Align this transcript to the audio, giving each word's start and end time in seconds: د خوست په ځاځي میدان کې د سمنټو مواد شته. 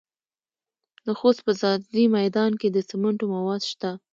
د 1.05 1.07
خوست 1.19 1.41
په 1.45 1.51
ځاځي 1.61 2.05
میدان 2.17 2.51
کې 2.61 2.67
د 2.71 2.77
سمنټو 2.89 3.25
مواد 3.33 3.61
شته. 3.71 3.91